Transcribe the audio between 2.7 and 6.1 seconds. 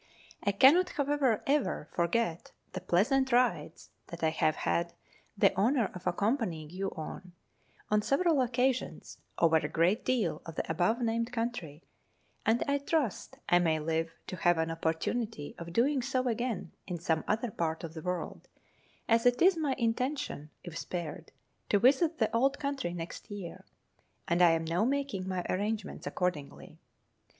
the pleasant rides that I. have had the honour of